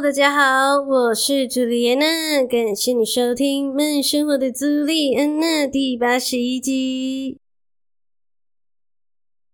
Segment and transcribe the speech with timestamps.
[0.00, 7.38] 大家好，我是朱莉安娜，感谢你收听《慢生活的朱莉安娜》第八十一集。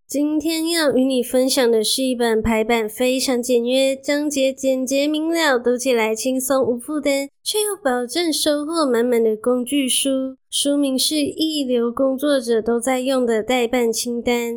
[0.06, 10.36] 今天要与你分享的是一本排版非常简约、章节简洁明了、读起来轻松无负担，却又保证收获满满的工具书。
[10.50, 14.52] 书名是《一流工作者都在用的代办清单》。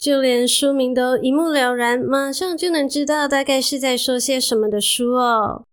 [0.00, 5.66] 就连书名都一目了然，马上就能知道大概是在说些什么的书哦。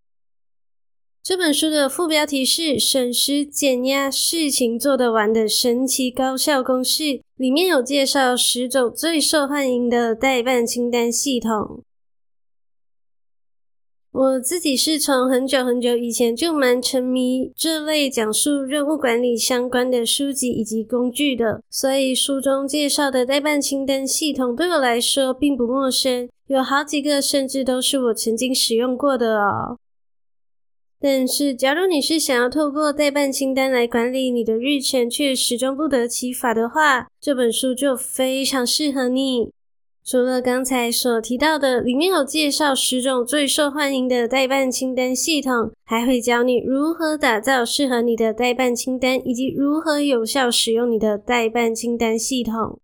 [1.23, 11.83] 这本书的副标题是“省时减压，事情做得完的神奇高效公式”，里面有介绍十种最受欢迎的待办清单系统。
[14.17, 29.77] 我自己是从很久很久以前就蛮沉迷这类讲述任务管理相关的书籍以及工具的，所以书中介绍的待办清单系统对我来说并不陌生，有好几个甚至都是我曾经使用过的哦。
[30.99, 39.51] 但是，假如你是想要透过待办清单来管理你的日程，却始终不得其法的话，这本书就非常适合你。
[40.09, 52.79] 除了刚才所提到的，里面有介绍十种最受欢迎的待办清单系统，还会教你如何打造适合你的待办清单，以及如何有效使用你的待办清单系统。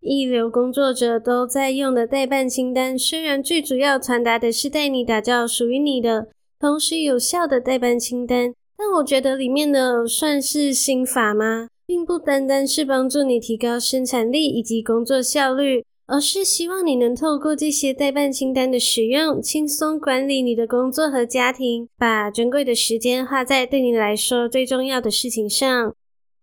[0.00, 6.26] 一流工作者都在用的待办清单，虽然最主要传达的是带你打造属于你的，
[6.58, 11.68] 同时有效的待办清单，但我觉得里面的算是心法吗？
[11.86, 25.94] 并不单单是帮助你提高生产力以及工作效率，而是希望你能透过这些待办清单的使用，轻松管理你的工作和家庭，把珍贵的时间花在对你来说最重要的事情上。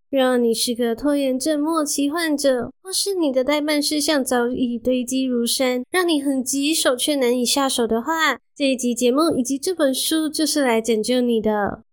[0.09, 11.84] 若你是个拖延症末期患者，或是你的待办事项早已堆积如山，让你很棘手却难以下手的话，这一集节目以及这本书就是来拯救你的。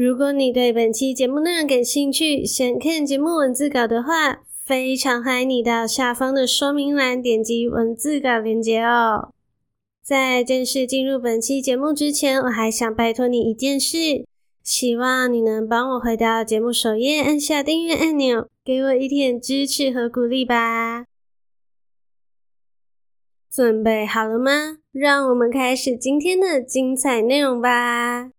[0.00, 9.32] 如果你对本期节目内容感兴趣，想看节目文字稿的话，非常欢迎你到下方的说明栏点击文字稿链接哦。
[10.00, 14.24] 在正式进入本期节目之前，我还想拜托你一件事，
[14.62, 21.06] 希望你能帮我回到节目首页，按下订阅按钮，给我一点支持和鼓励吧。
[23.50, 24.78] 准备好了吗？
[24.92, 28.30] 让我们开始今天的精彩内容吧。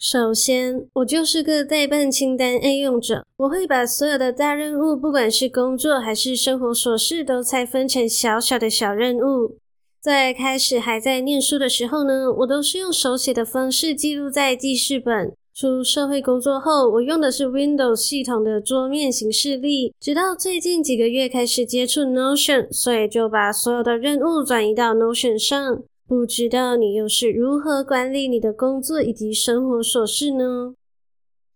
[0.00, 3.26] 首先，我就是个待办清单爱用者。
[3.36, 9.56] 我会把所有的大任务，不管是工作还是生活琐事，都拆分成小小的小任务。
[10.00, 15.32] 在开始还在念书的时候呢，我都是用手写的方式记录在记事本。
[15.52, 19.92] 出社会工作后，我用的是 Windows 系统的桌面行事历。
[19.98, 25.82] 直到最近几个月开始接触 Notion，所以就把所有的任务转移到 Notion 上。
[26.08, 30.72] 不知道你又是如何管理你的工作以及生活琐事呢？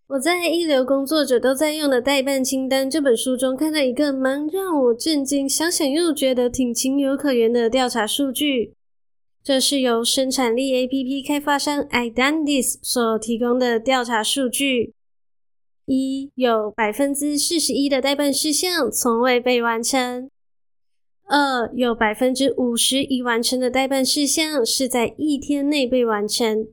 [0.09, 8.75] 我在一流工作者都在用的待办清单这本书中看到一个蛮让我震惊，想想又觉得挺情有可原的调查数据。
[9.43, 14.93] 这是由生产力 APP 开发商 iDantis 所提供的调查数据。
[15.87, 20.29] 一，有百分之四十一的待办事项从未被完成。
[21.27, 26.69] 二，有百分之五十已完成的待办事项是在一天内被完成。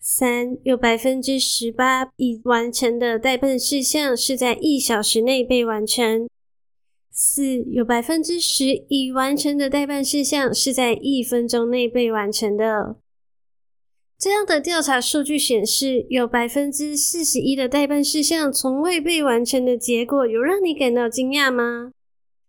[0.00, 6.28] 三，有百分之十八已完成的待办事项是在一小时内被完成。
[7.10, 12.96] 四，有百分之十已完成的待办事项是在一分钟内被完成的。
[14.18, 21.92] 这样的调查数据显示，有百分之四十一的待办事项从未被完成的结果，有让你感到惊讶吗？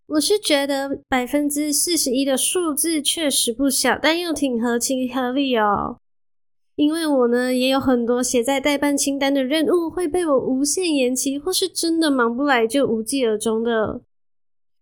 [0.10, 5.98] 我是觉得百分之四十一的数字确实不小，但又挺合情合理哦。
[6.76, 14.02] 因为我呢也有很多写在待办清单的任务会被我无限延期，或是真的忙不来就无疾而终的。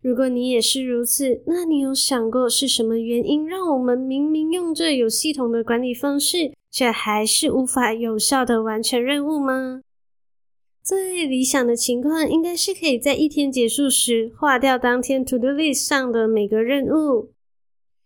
[0.02, 9.82] 如果你也是如此，那你有想过是什么原因让我们明明用这有系统的管理方式，却还是无法有效的完成任务吗？
[10.88, 17.34] 最理想的情况应该是可以在一天结束时划掉当天 To Do List 上的每个任务。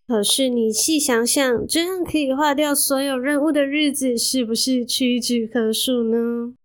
[0.07, 6.55] 可是你细想想，这样可以划掉所有任务的日子，是不是屈指可数呢？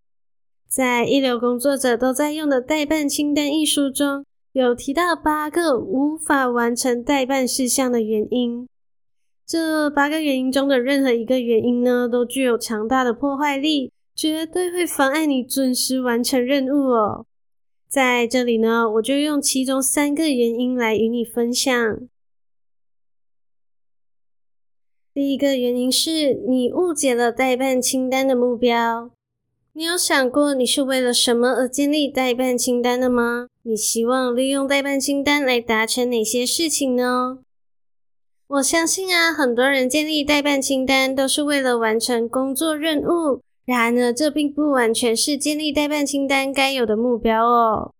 [0.66, 4.24] 在一流工作者都在用的代办清单一书中，
[4.54, 8.66] 有提到八个无法完成代办事项的原因。
[9.46, 17.26] 这八个原因中的任何一个原因呢，都具有强大的破坏力，绝对会妨碍你准时完成任务哦。
[17.86, 22.08] 在这里呢，我就用其中三个原因来与你分享。
[25.12, 29.10] 第一个原因是你误解了待办清单的目标。
[29.74, 33.48] 你有想过你是为了什么而建立待办清单的吗？
[33.64, 37.40] 你希望利用待办清单来达成哪些事情呢？
[38.46, 43.42] 我相信啊，很多人建立待办清单都是为了完成工作任务。
[43.66, 47.92] 然而，这并不完全是建立待办清单该有的目标哦。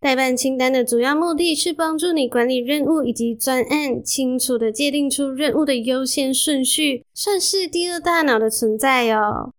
[0.00, 9.52] 待办清单的主要目的是帮助你管理任务以及专案，清楚地界定出任务的优先顺序，算是第二大脑的存在哦。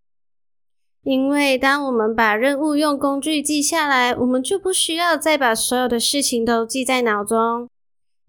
[1.04, 7.70] 因为当我们把任务用工具记下来，我们就不需要再把所有的事情都记在脑中。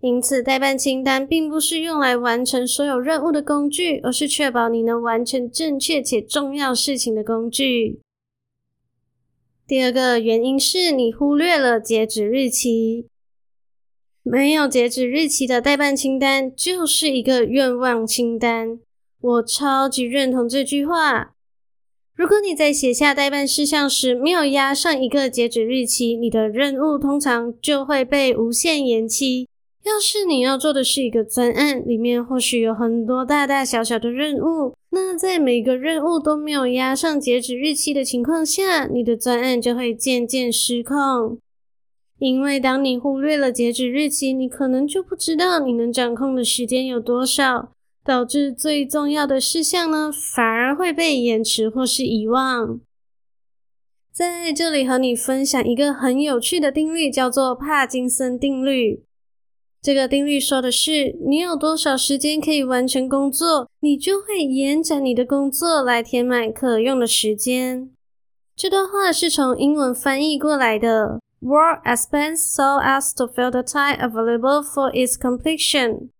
[0.03, 8.01] 因此，待办清单并不是用来完成所有任务的工具，而是确保你能完成正确且重要事情的工具。
[9.65, 13.07] 第二个原因是你忽略了截止日期。
[14.25, 18.81] 没有截止日期的待办清单就是一个愿望清单。
[19.21, 21.37] 我超级认同这句话。
[22.17, 29.49] 如果你在写下待办事项时没有压上一个截止日期，你的任务通常就会被无限延期。
[29.85, 41.39] 要是你要做的是一个专案，里面或许有很多大大小小的任务，那在每个任务都没有压上截止日期的情况下，你的专案就会渐渐失控。
[42.19, 47.73] 因为当你忽略了截止日期，你可能就不知道你能掌控的时间有多少，
[48.05, 52.79] 导致最重要的事项呢，反而会被延迟或是遗忘。
[54.13, 59.03] 在这里和你分享一个很有趣的定律，叫做帕金森定律。
[59.83, 67.91] 这个定律说的是，你有多少时间可以完成工作，你就会延展你的工作来填满可用的时间。
[68.55, 76.11] 这段话是从英文翻译过来的：Work as best so as to fill the time available for its completion。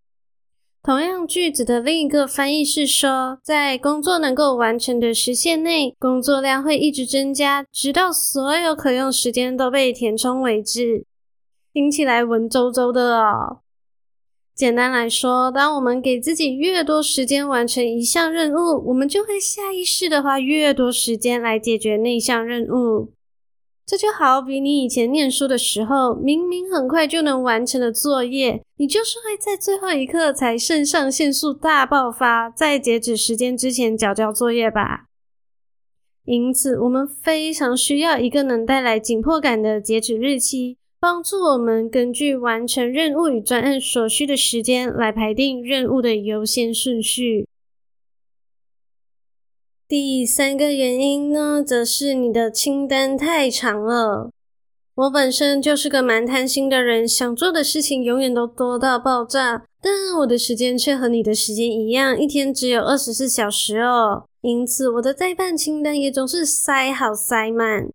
[0.83, 11.05] 同样句子的另一个翻译是说，在工作能够完成的时限内，工作量会一直增加，直到所有可用时间都被填充为止。
[11.73, 13.61] 听起来文绉绉的哦。
[14.55, 23.15] 简单来说，当我们给自己越多时间完成一项任务，我们就会下意识的花越多时间来解决那项任务。
[23.87, 35.07] 这就好比你以前念书的时候，明明很快就能完成的作业，你就是会在最后一刻才肾上腺素大爆发，在截止时间之前缴交作业吧。
[36.25, 40.77] 因此，我们非常需要一个能带来紧迫感的截止日期。
[41.03, 47.49] 帮助我们根据完成任务与专案所需的时间来排定任务的优先顺序。
[49.89, 54.31] 第三个原因呢，则是你的清单太长了。
[54.95, 64.29] 我本身就是个蛮贪心的人，想做的事情永远都多到爆炸，但我的时间却和你的时间一样，一天只有二十四小时哦。
[64.43, 67.91] 因此，我的待办清单也总是塞好塞满。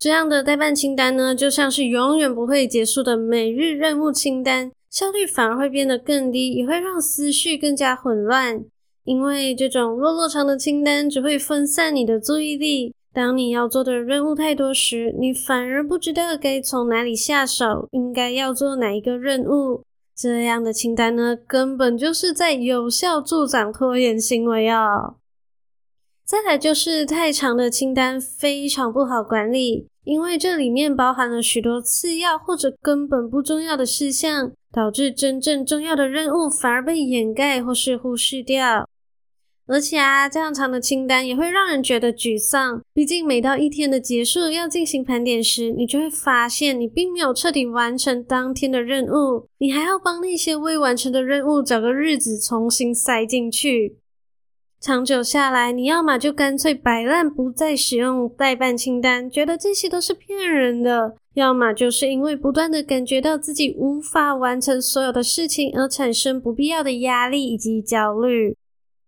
[0.00, 8.64] 这样的待办清单呢，就像是永远不会结束的每日任务清单，效率反而会变得更低，也会让思绪更加混乱。
[9.04, 12.94] 因为这种落落长的清单只会分散你的注意力。
[13.12, 19.82] 当你要做的任务太多时，你反而不知道该从哪里下手，应该要做哪一个任务。
[20.16, 25.16] 这样的清单呢，根本就是在有效助长拖延行为哦。
[26.24, 29.88] 再来就是太长的清单非常不好管理。
[30.04, 38.88] 因为这里面包含了许多次要或者根本不重要的事项，导致真正重要的任务反而被掩盖或是忽视掉。
[39.66, 42.82] 而且啊，这样长的清单也会让人觉得沮丧。
[42.92, 53.96] 毕竟每到一天的结束要进行盘点时，你就会发现你并没有彻底完成当天的任务，你还要帮那些未完成的任务找个日子重新塞进去。
[54.80, 68.56] 长久下来，你要么就干脆摆烂，不再使用待办清单，觉得这些都是骗人的；要么就是因为不断的感觉到自己无法完成所有的事情，而产生不必要的压力以及焦虑。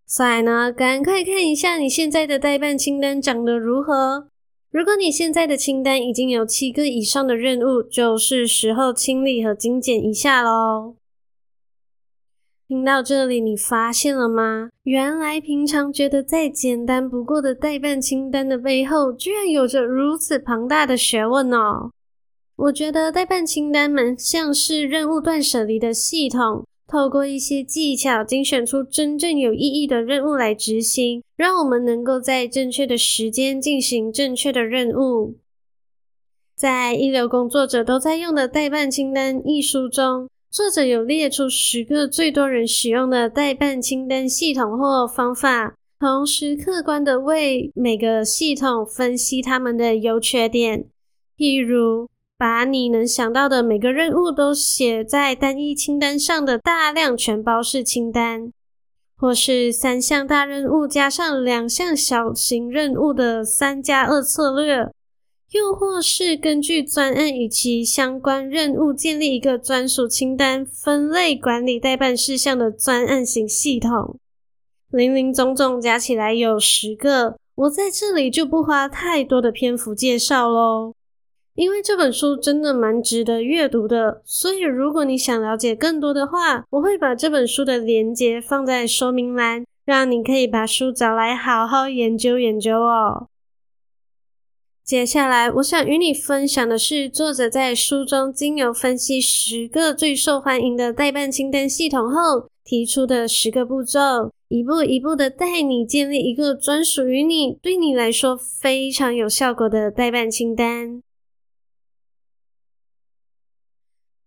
[0.07, 4.29] 所以呢，赶快看一下你现在的待办清单长得如何。
[4.71, 10.97] 如果你现在的清单已经有七个以上的任务，就是时候清理和精简一下喽。
[12.73, 14.71] 听到这里，你发现了吗？
[14.85, 21.91] 原来平常觉得再简单不过的待办清单的背后，居然有着如此庞大的学问哦！
[22.57, 35.35] 我觉得待办清单们像是任务断舍离的系统，透过一些技巧精选出真正有意义的任务来执行，让我们能够在正确的时间进行正确的任务。
[36.57, 50.85] 在一流工作者都在用的代办清单一书中，作者有列出十个最多人使用的待办清单系统或方法，同时客观地为每个系统分析他们的优缺点。
[51.39, 52.07] 譬如，
[52.37, 58.53] 把你能想到的每个任务都写在单一清单上的大量全包式清单，
[59.17, 64.91] 或是三项大任务加上两项小型任务的三加二策略。
[65.53, 74.19] 又或是根据专案与其相关任务建立一个专属清单，分类管理待办事项的专案型系统，
[74.91, 77.37] 林林总总加起来有十个。
[77.55, 80.95] 我在这里就不花太多的篇幅介绍喽，
[81.55, 84.23] 因为这本书真的蛮值得阅读的。
[84.25, 93.29] 所以如果你想了解更多的话，我会把这本书的连结放在说明栏，让你可以把书找来好好研究研究哦。
[94.93, 111.03] 接下来，我想与你分享的是，作者在书中经由分析十个最受欢迎的待办清单系统后，提出的十个步骤，一步一步的带你建立一个专属于你、对你来说非常有效果的待办清单。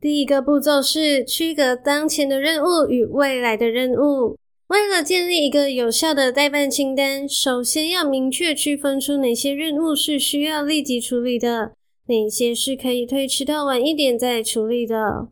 [0.01, 4.39] 第一个步骤是区隔当前的任务与未来的任务。
[4.67, 11.73] 为了建立一个有效的待办清单，首先要明确区分出哪些任务是需要立即处理的，
[12.07, 15.27] 哪些是可以推迟到晚一点再处理的。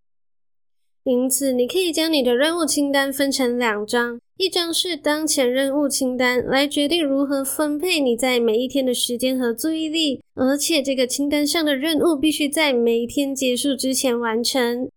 [1.04, 14.88] 因此，你可以将你的任务清单分成两张，一张是当前任务清单，来决定如何分配你在每一天的时间和注意力，而且这个清单上的任务必须在每一天结束之前完成。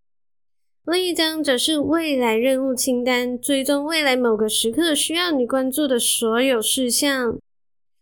[0.87, 7.37] 另一张则是未来任务清单，追踪未来某个时刻需要你关注的所有事项。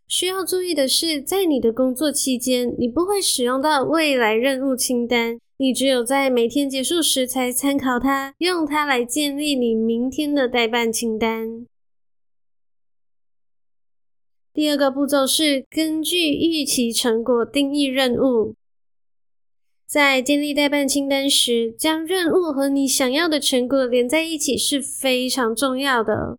[0.07, 11.67] 需要注意的是，在你的工作期间，你不会使用到未来任务清单，你只有在每天结束时才参考它，用它来建立你明天的待办清单。
[14.53, 18.55] 第二个步骤是根据预期成果定义任务。
[19.95, 26.37] 在建立代办清单时，将任务和你想要的成果连在一起是非常重要的。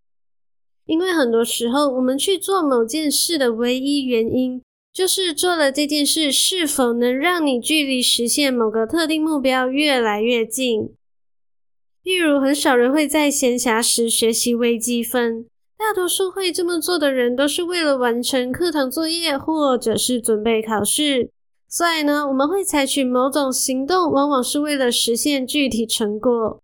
[0.85, 10.93] 因为很多时候，我们去做某件事的唯一原因，就是做了这件事是否能让你距离实现某个特定目标越来越近。
[12.03, 15.45] 例如，很少人会在闲暇时学习微积分，
[15.77, 21.29] 大多数会这么做的人，都是为了完成课堂作业，或者是准备考试。
[21.67, 26.61] 所以呢，我们会采取某种行动，往往是为了实现具体成果。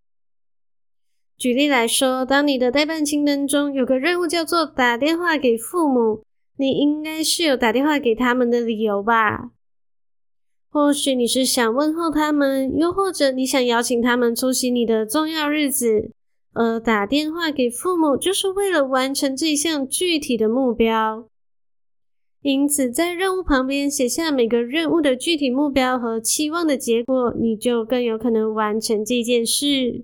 [1.38, 6.24] 举例来说，当你的待办清单中有个任务叫做打电话给父母，
[6.58, 9.50] 你应该是有打电话给他们的理由吧？
[10.70, 16.12] 或许你是想问候他们，又或者你想邀请他们出席你的重要日子，
[16.54, 21.28] 而打电话给父母就是为了完成这项具体的目标。
[22.42, 30.04] 因此，在任务旁边写下每个任务的具体目标和期望的结果，你就更有可能完成这件事。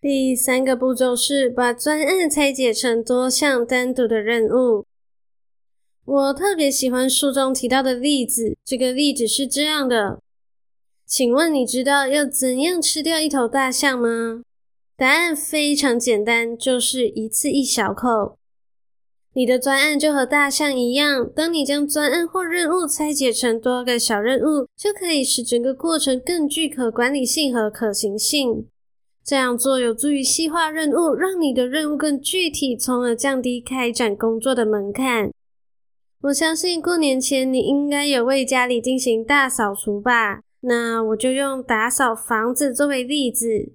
[0.00, 4.84] 第三个步骤是把专案拆解成多项单独的任务。
[6.04, 10.20] 我特别喜欢书中提到的例子，这个例子是这样的：
[11.06, 14.42] 请问你知道要怎样吃掉一头大象吗？
[14.96, 18.36] 答案非常简单，就是一次一小口。
[19.36, 28.68] 你的专案就和大象一样，当你将专案或任务拆解成多个小任务，就可以使整个过程更具可管理性和可行性。
[29.24, 35.32] 这样做有助于细化任务，让你的任务更具体，从而降低开展工作的门槛。
[36.22, 40.42] 我相信过年前你应该有为家里进行大扫除吧？
[40.60, 43.72] 那我就用打扫房子作为例子。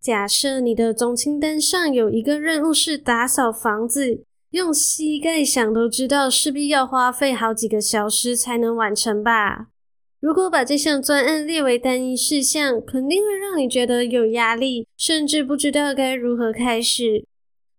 [0.00, 4.24] 假设你的总清单上有一个任务是打扫房子。
[4.50, 9.68] 用膝盖想都知道，势必要花费好几个小时才能完成吧？
[10.18, 17.24] 如果把这项专案列为单一事项，肯定会让你觉得有压力，甚至不知道该如何开始。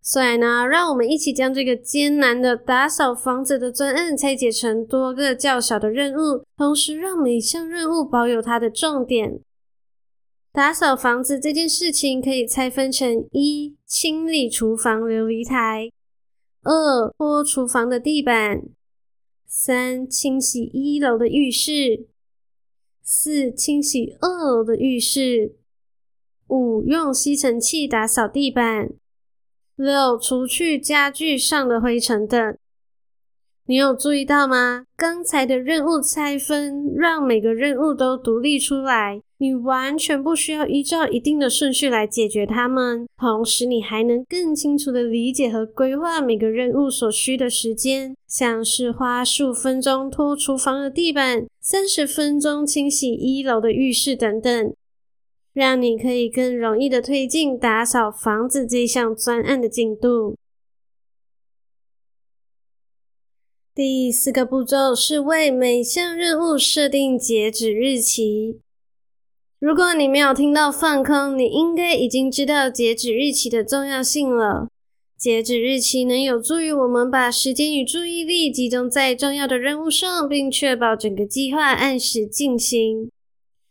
[0.01, 9.42] 所以呢，让我们一起将这个艰难的打扫房子的专案拆解成多个较小的任务，同时让每项任务保有它的重点。
[10.51, 15.92] 打扫房子这件事情可以拆分成：一、清理厨房琉璃台；
[16.63, 18.70] 二、拖厨房的地板；
[19.48, 22.06] 三、清洗一楼的浴室；
[23.01, 25.56] 四、清洗二楼的浴室；
[26.48, 28.89] 五、用吸尘器打扫地板；
[29.75, 32.58] 六、除去家具上的灰尘等。
[33.65, 34.86] 你有注意到吗？
[34.96, 43.07] 刚才的任务拆分，让每个任务都独立出来，你完全不需要依照一定的顺序来解决它们。
[43.17, 54.75] 同时，你还能更清楚地理解和规划每个任务所需的时间，像是花十五分钟拖厨房的地板，三十分钟清洗一楼的浴室等等，
[55.53, 60.36] 让你可以更容易的推进打扫房子这项专案的进度。
[63.74, 68.60] 第四个步骤是为每项任务设定截止日期。
[69.62, 74.68] 如果你没有听到放空，你应该已经知道截止日期的重要性了。
[75.15, 83.12] 截止日期能有助于我们把时间与注意力集中在重要的任务上，并确保整个计划按时进行。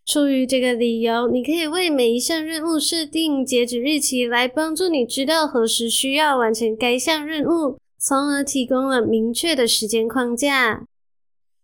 [0.06, 7.78] 出于这个理由，你可以为每一项任务设定截止日期，来帮助你知道何时需要完成该项任务。
[7.98, 10.84] 从而提供了明确的时间框架。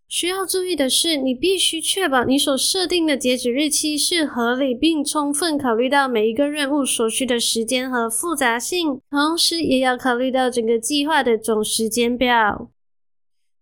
[0.09, 12.71] 需要注意的是，你必须确保你所设定的截止日期是合理，并充分考虑到每一个任务所需的时间和复杂性，同时也要考虑到整个计划的总时间表。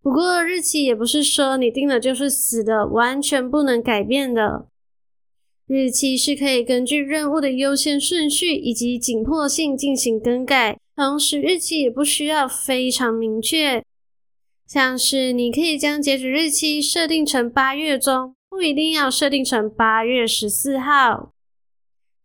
[0.02, 4.68] 不过，日期也不是说你定了就是死的，完全不能改变的。
[5.66, 10.78] 日期是可以根据任务的优先顺序以及紧迫性进行更改。
[10.94, 13.82] 同时，日期也不需要非常明确，
[14.66, 21.33] 像是你可以将截止日期设定成八月中，不一定要设定成八月十四号。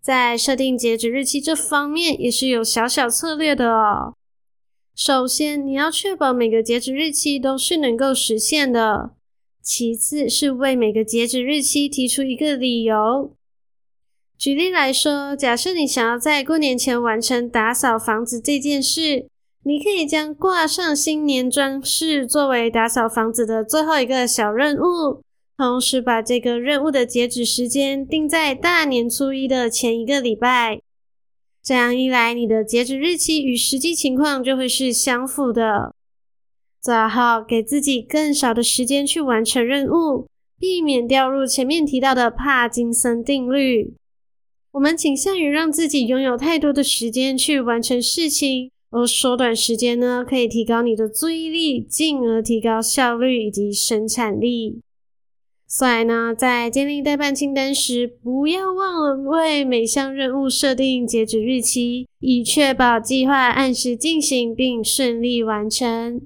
[0.01, 4.15] 在设定截止日期这方面，也是有小小策略的哦。
[4.95, 9.11] 首先，你要确保每个截止日期都是能够实现的；
[9.61, 13.33] 其次，是为每个截止日期提出一个理由。
[14.37, 19.28] 举例来说，假设你想要在过年前完成打扫房子这件事，
[19.63, 25.21] 你可以将挂上新年装饰作为打扫房子的最后一个小任务，
[25.57, 30.81] 同时把这个任务的截止时间定在大年初一的前一个礼拜。
[31.61, 35.93] 这样一来，你的截止日期与实际情况就会是相符的。
[36.81, 43.93] 做好，给自己更少的时间去完成任务，避免掉入前面提到的帕金森定律。
[44.71, 54.81] 我们倾向于让自己拥有太多的时间去完成事情，而缩短时间呢，可以提高你的注意力，进而提高效率以及生产力。
[55.67, 66.21] 所以呢，在建立待办清单时，不要忘了为每项任务设定截止日期，以确保计划按时进行并顺利完成。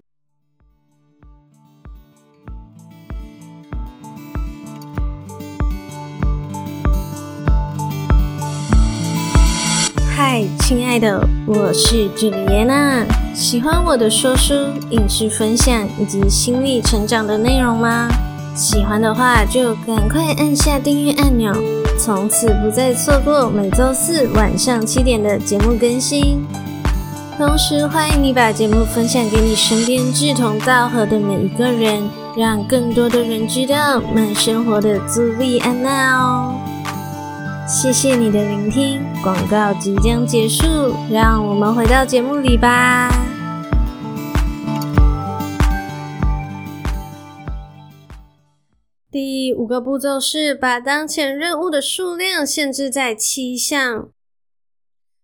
[10.35, 13.05] 嗨，亲爱的，我是朱莉叶娜。
[13.35, 14.55] 喜欢我的说书、
[14.89, 18.09] 影视分享以及心理成长的内容吗？
[18.55, 21.53] 喜欢的话就赶快按下订阅按钮，
[21.99, 26.43] 从此不再错过每周四晚上七点的节目更新。
[27.37, 36.55] 同时，欢迎你把节目分享给你身边志同道合的每一个人，让更多的人知道慢生活的朱莉安娜哦。
[37.65, 40.65] 谢谢你的聆听，广告即将结束，
[41.09, 43.09] 让我们回到节目里吧。
[49.09, 54.09] 第五个步骤是把当前任务的数量限制在七项。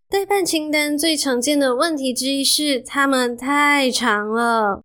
[0.09, 4.83] 待办清单最常见的问题之一是，它们太长了。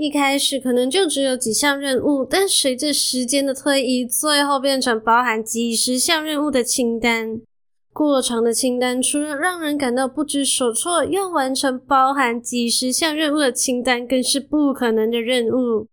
[0.00, 7.38] 一开始可能就只有几项任务，但随着时间的推移，最后变成包含几十项任务的清单。
[7.92, 15.86] 过长的清单除了让人感到不知所措，要完成包含几十项任务的清单更是不可能的任务。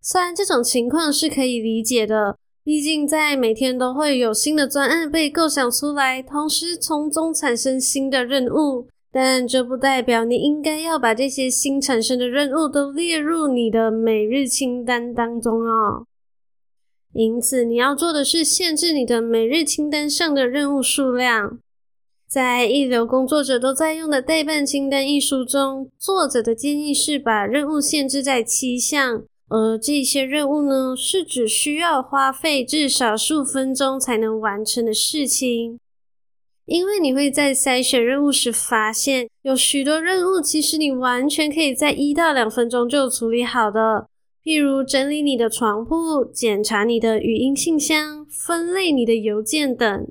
[0.00, 8.88] 虽然这种情况是可以理解的，毕竟在每天都会有新的专案被构想出来，同时从中产生新的任务。
[9.10, 16.06] 但这不代表你应该要把这些新产生的任务都列入你的每日清单当中哦。
[17.14, 21.58] 因此，你要做的是限制你的每日清单上的任务数量。
[22.28, 35.80] 在一流工作者都在用的待办清单一书中，作者的建议是把任务限制在七项，而这些任务呢，是只需要花费至少数分钟才能完成的事情。
[36.68, 44.06] 因为你会在筛选任务时发现，有许多任务其实你完全可以在一到两分钟就处理好的，
[44.44, 50.08] 譬如整理你的床铺、检查你的语音信箱、分类你的邮件等。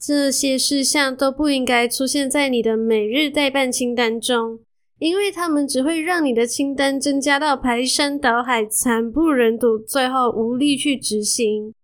[0.00, 4.60] 这些事项都不应该出现在你的每日待办清单中。
[5.00, 11.74] 因为他们只会让你的清单增加到排山倒海、惨不忍睹，最后无力去执行。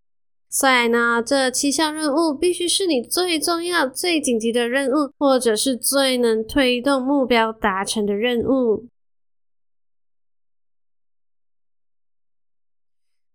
[0.53, 8.89] 所以呢，这七项任务必须是你最重要、最紧急的任务，或者是最能推动目标达成的任务。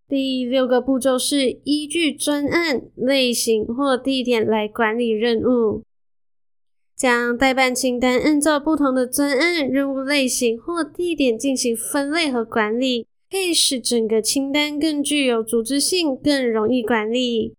[0.10, 5.84] 第六个步骤是依据专案类型或地点来管理任务。
[6.96, 17.54] 将待办清单按照不同的专案、任务类型或地点进行分类和管理，可以使整个清单更具有组织性、更容易管理。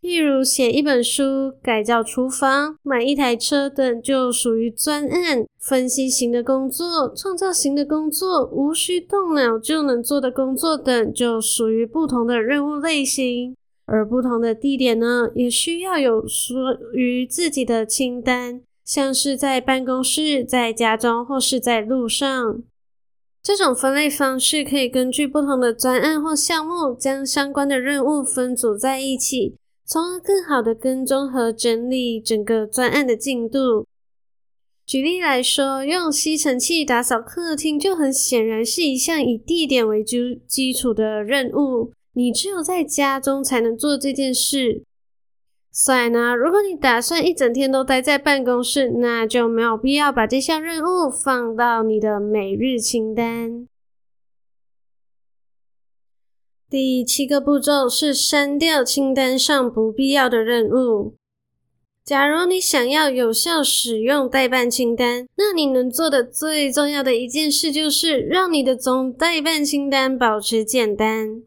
[0.00, 13.54] 例如，写一本书、改造厨房、买一台车等就属于专案；分析型的工作、创造型的工作、无需动脑就能做的工作等就属于不同的任务类型。
[13.84, 16.54] 而不同的地点呢，也需要有属
[16.94, 22.62] 于自己的清单，像是在办公室、在家中或是在路上。
[23.42, 33.86] 这种分类方式可以根据不同的专案或项目，将相关的任务分组在一起，从而更好的跟踪和整理整个专案的进度。
[34.86, 41.92] 举例来说，用吸尘器打扫客厅，就很显然是一项以地点为基基础的任务。
[42.14, 44.84] 你只有在家中才能做这件事，
[45.74, 53.66] 所以呢，如果你打算一整天都待在办公室，那就没有必要把这项任务放到你的每日清单。
[56.68, 61.14] 第七个步骤是删掉清单上不必要的任务。
[62.04, 71.42] 假如你想要有效使用待办清单，那你能做的最重要的一件事就是让你的总待办清单保持简单。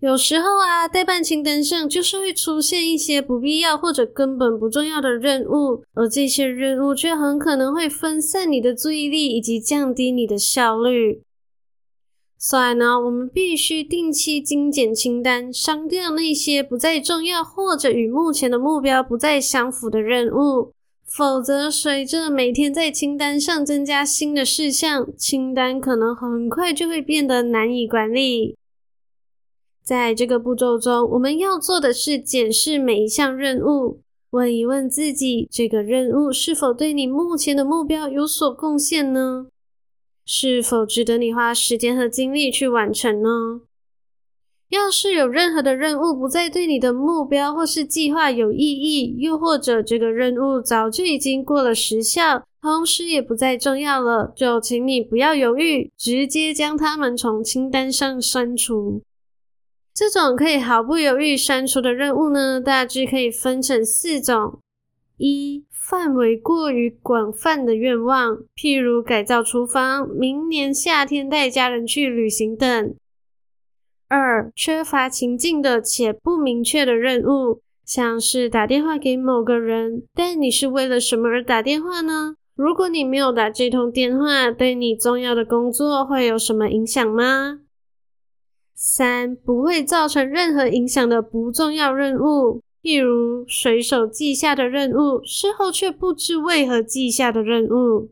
[0.00, 11.22] 有时候啊，待办清单上就是会出现一些不必要或者根本不重要的任务，而这些任务却很可能会分散你的注意力以及降低你的效率。
[12.38, 20.72] 所以呢，我们必须定期精简清单，删掉那些不再重要或者与目前的目标不再相符的任务，
[21.06, 28.56] 否则随着每天在清单上增加新的事项，清单可能很快就会变得难以管理。
[29.86, 39.46] 在这个步骤中，我们要做的是检视每一项任务，问一问自己：这个任务是否对你目前的目标有所贡献呢？
[40.24, 43.60] 是否值得你花时间和精力去完成呢？
[44.70, 59.00] 要是有任何的任务不再对你的目标或是计划有意义，又或者这个任务早就已经过了时效，同时也不再重要了，就请你不要犹豫，直接将它们从清单上删除。
[59.96, 64.60] 这种可以毫不犹豫删除的任务呢，大致可以分成四种：
[65.16, 72.90] 一、范围过于广泛的愿望，譬如改造厨房、明年夏天带家人去旅行等；
[74.06, 82.36] 二、缺乏情境的且不明确的任务，像是打电话给某个人，但你是为了什么而打电话呢？
[82.54, 87.60] 如果你没有打这通电话，对你重要的工作会有什么影响吗？
[88.78, 98.10] 三、不会造成任何影响的不重要任务，譬如随手记下的任务，事后却不知为何记下的任务。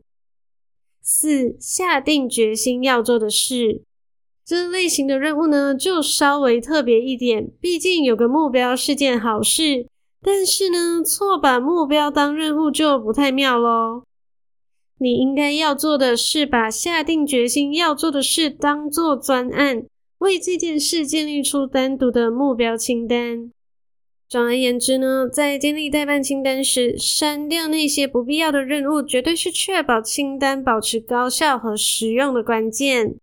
[1.03, 3.83] 四、下定决心要做的事，
[4.43, 9.85] 这类型的任务呢，就稍微特别一点，毕竟有个目标是件好事，
[10.23, 14.01] 但是呢，错把目标当任务就不太妙喽。
[14.97, 19.85] 你应该要做的是把下定决心要做的事当做专案。
[20.19, 23.51] 为这件事建立出单独的目标清单。
[24.27, 33.15] 总而言之呢，在建立待办清单时，删掉那些不必要的任务，绝对是确保清单保持高效和实用的关键。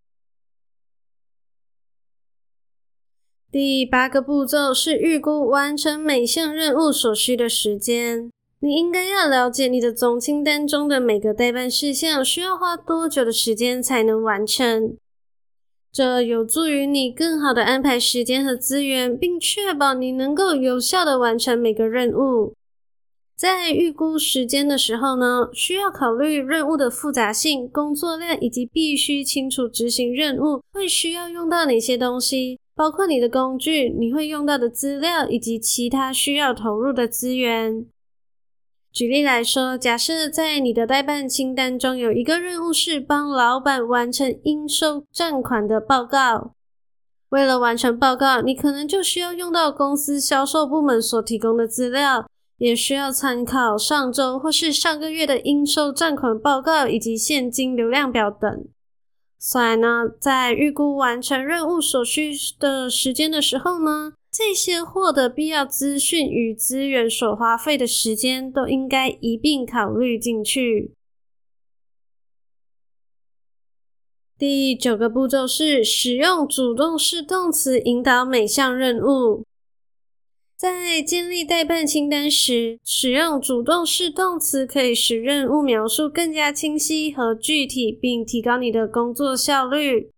[3.50, 8.30] 第八个步骤是预估完成每项任务所需的时间。
[8.60, 14.96] 你应该要了解你的总清单中的每个待办事项需要花多久的时间才能完成。
[15.92, 22.54] 这有助于你更好的安排时间和资源，并确保你能够有效的完成每个任务。
[23.36, 37.84] 在预估时间的时候呢，需要考虑任务的复杂性、工作量以及必须清楚执行任务会需要用到哪些东西，包括你的工具、你会用到的资料以及其他需要投入的资源。
[38.92, 46.54] 举例来说，假设在你的待办清单中有一个任务是帮老板完成应收账款的报告，
[47.30, 52.26] 为了完成报告，你可能就需要用到公司销售部门所提供的资料。
[52.58, 58.64] 也需要参考上周或是上个月的应收账款报告以及现金流量表等。
[59.36, 70.94] 所以呢，在预估完成任务所需的时间的时候呢，这些获得必要资讯与资源所花费的时间都应该一并考虑进去。
[74.38, 79.44] 第九个步骤是使用主动式动词引导每项任务。
[80.56, 90.10] 在建立待办清单时，使用主动式动词可以使任务描述更加清晰和具体，并提高你的工作效率。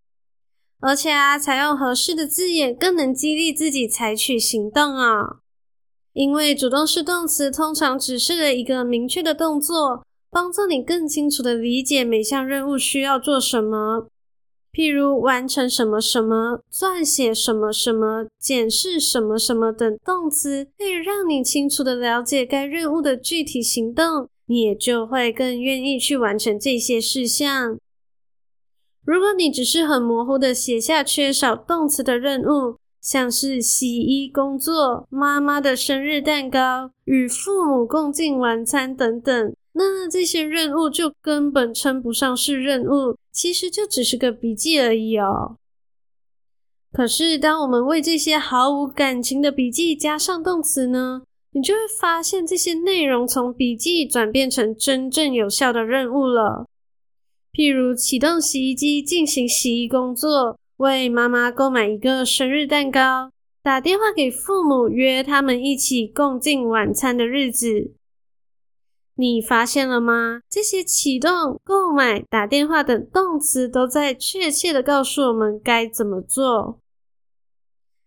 [0.87, 5.41] 而且啊，采用合适的字眼更能激励自己采取行动啊。
[6.13, 14.09] 因为主动式动词通常指示了一个明确的动作，帮助你更清楚地理解每项任务需要做什么。
[14.75, 27.79] 譬如完成什么什么、撰写什么什么、检视什么什么等动词，可以让你清楚地了解该任务的具体行动，你也就会更愿意去完成这些事项。
[29.05, 39.55] 如果你只是很模糊地写下缺少动词的任务，像是洗衣工作、妈妈的生日蛋糕、与父母共进晚餐等等。
[39.75, 45.57] 那这些任务就根本称不上是任务，其实就只是个笔记而已哦。
[46.93, 56.67] 可是，当我们为这些毫无感情的笔记加上动词呢，你就会发现这些内容从笔记转变成真正有效的任务了。
[57.55, 63.31] 譬如启动洗衣机进行洗衣工作，为妈妈购买一个生日蛋糕，
[63.63, 67.93] 打电话给父母约他们一起共进晚餐的日子。
[69.15, 70.41] 你发现了吗？
[70.51, 76.81] 这些启动、购买、打电话等动词都在确切地告诉我们该怎么做。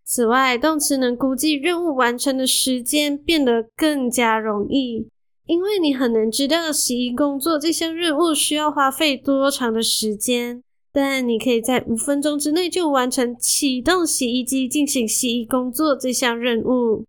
[0.03, 5.07] 此外，动词能估计任务完成的时间变得更加容易，
[5.47, 17.05] 因为你很难知道洗衣工作这项任务需要花费多长的时间，但你可以在五分钟之内就完成启动洗衣机进行洗衣工作这项任务。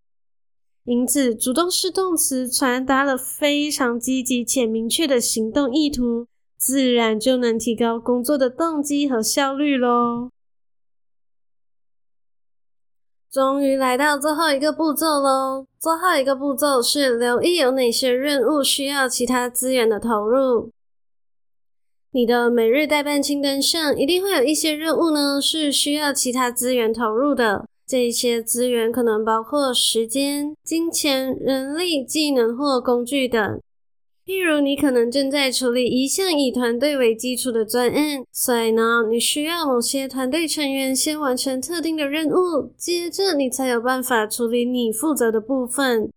[0.85, 10.31] 因此，主动式动词传达了非常积极且明确的行动意图，自然就能提高工作的动机和效率喽。
[13.31, 15.67] 终于来到最后一个步骤喽！
[15.79, 20.71] 最后一个步骤是留意有哪些任务需要其他资源的投入。
[22.13, 27.67] 你的每日待办清单上一定会有一些任务呢，是需要其他资源投入的。
[27.87, 33.61] 这些资源可能包括时间、金钱、人力、技能或工具等。
[34.29, 46.11] 例如，你可能正在处理一项以团队为基础的专案，所以呢，你需要某些团队成员先完成特定的任务，接着你才有办法处理你负责的部分。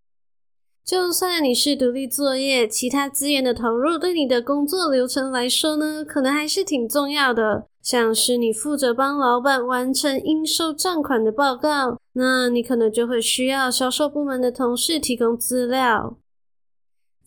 [0.83, 7.67] 就算你是独立作业，其他资源的投入对你的工作流程来说呢，可能还是挺重要的。
[7.81, 16.17] 像是你负责帮老板完成应收账款的报告，那你可能就会需要销售部门的同事提供资料。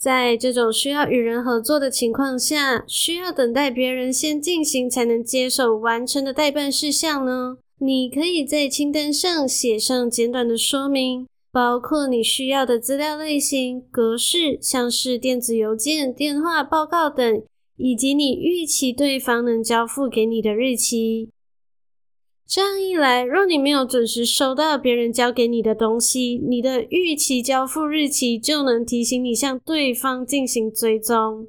[0.05, 17.43] 在这种需要与人合作的情况下，需要等待别人先进行才能接手完成的待办事项呢，你可以在清单上写上简短的说明，包括你需要的资料类型、格式，像是电子邮件、电话报告等。
[17.77, 21.31] 以及你预期对方能交付给你的日期。
[22.46, 31.48] 这样一来，若你没有准时收到别人交给你的东西，你的预期交付日期就能提醒你向对方进行追踪。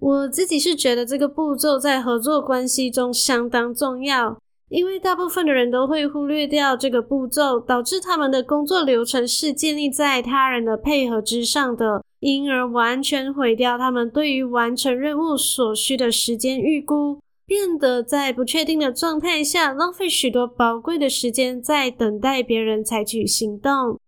[0.00, 12.02] 我自己是觉得这个步骤在合作关系中相当重要，因为大部分的人都会忽略掉这个步骤，导致他们的工作流程是建立在他人的配合之上的。
[12.20, 23.98] 因而完全毁掉他们对于完成任务所需的时间预估，变得在不确定的状态下浪费许多宝贵的时间在等待别人采取行动。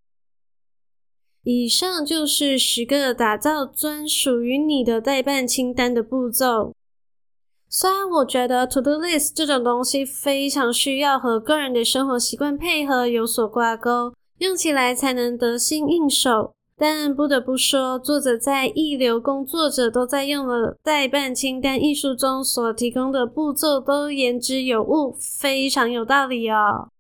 [1.43, 6.75] 以上就是十个打造专属于你的待办清单的步骤。
[7.69, 16.55] 虽然我觉得 To Do List 这种东西非常需要和个人的生活习惯配合有所挂钩，用起来才能得心应手。
[16.79, 26.91] 但不得不说，作者在一流工作者都在用的待办清单艺术中所提供的步骤都言之有物，非常有道理哦。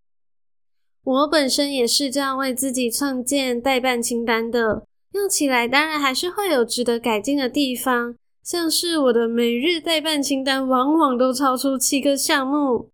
[1.05, 12.89] 我本身也是这样为自己创建待办清单的，用起来当然还是会有值得改进的地方，像是我的每日待办清单往往都超出七个项目，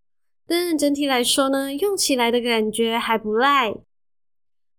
[0.49, 3.73] 但整体来说呢，用起来的感觉还不赖。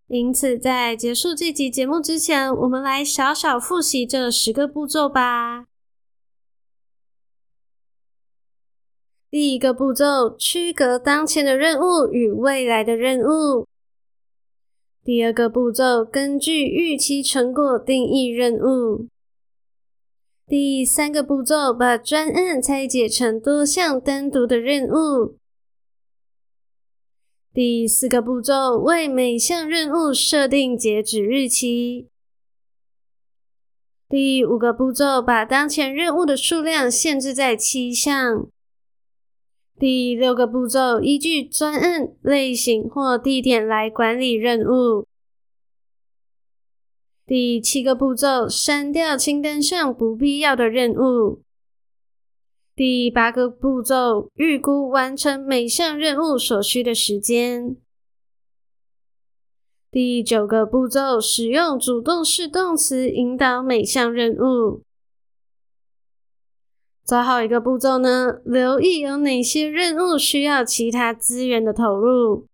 [0.08, 5.66] 因此，在结束这集节目之前，我们来小小复习这十个步骤吧。
[9.32, 13.66] 第一个步骤，区隔当前的任务与未来的任务。
[15.04, 19.08] 第二个步骤，根据预期成果定义任务。
[20.46, 25.38] 第三个步骤，把专案拆解成多项单独的任务。
[27.54, 32.08] 第四个步骤，为每项任务设定截止日期。
[34.10, 38.48] 第五个步骤，把当前任务的数量限制在七项。
[39.78, 45.06] 第六个步骤，依据专案类型或地点来管理任务。
[47.28, 51.42] 第七个步骤，删掉清单上不必要的任务。
[52.86, 57.78] 第八个步骤，预估完成每项任务所需的时间。
[59.89, 64.82] 第九个步骤，使用主动式动词引导每项任务。
[67.06, 72.48] 最后一个步骤呢，留意有哪些任务需要其他资源的投入。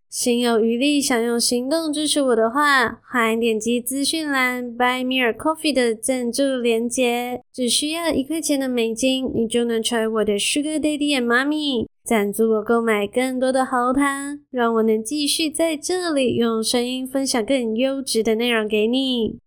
[0.09, 19.37] 心有余力，想用行动支持我的话，欢迎点击资讯栏 Buy Me a Coffee 的赞助链接，只需要一块钱的美金，你就能成为我的 Sugar Daddy and Mommy，赞助我购买更多的喉糖，让我能继续在这里用声音分享更优质的内容给你。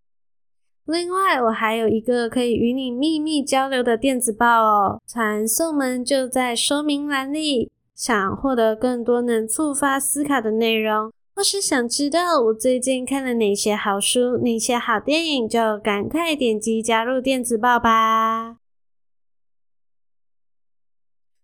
[0.87, 7.71] 另外，我还有一个可以与你秘密交流的电子报哦，传送门就在说明栏里。
[7.95, 18.57] 想获得更多能触发思考的内容，或是想知道我最近看了哪些好书、哪些好电影，就赶快点击加入电子报吧。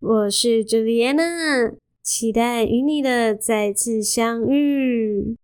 [0.01, 1.73] 我是朱莉安娜，
[2.03, 5.37] 期待与你的再次相遇。